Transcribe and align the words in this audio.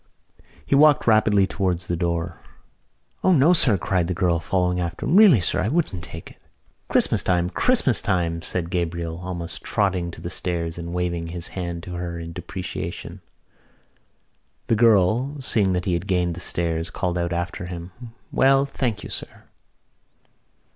He 0.65 0.73
walked 0.73 1.05
rapidly 1.05 1.45
towards 1.45 1.85
the 1.85 1.95
door. 1.95 2.41
"O 3.23 3.31
no, 3.31 3.53
sir!" 3.53 3.77
cried 3.77 4.07
the 4.07 4.15
girl, 4.15 4.39
following 4.39 4.79
him. 4.79 4.91
"Really, 5.15 5.39
sir, 5.39 5.61
I 5.61 5.67
wouldn't 5.67 6.03
take 6.03 6.31
it." 6.31 6.37
"Christmas 6.87 7.21
time! 7.21 7.51
Christmas 7.51 8.01
time!" 8.01 8.41
said 8.41 8.71
Gabriel, 8.71 9.19
almost 9.19 9.61
trotting 9.63 10.09
to 10.09 10.19
the 10.19 10.31
stairs 10.31 10.79
and 10.79 10.91
waving 10.95 11.27
his 11.27 11.49
hand 11.49 11.83
to 11.83 11.93
her 11.93 12.17
in 12.17 12.33
deprecation. 12.33 13.21
The 14.65 14.75
girl, 14.75 15.39
seeing 15.39 15.73
that 15.73 15.85
he 15.85 15.93
had 15.93 16.07
gained 16.07 16.33
the 16.33 16.39
stairs, 16.39 16.89
called 16.89 17.15
out 17.19 17.31
after 17.31 17.67
him: 17.67 17.91
"Well, 18.31 18.65
thank 18.65 19.03
you, 19.03 19.11
sir." 19.11 19.43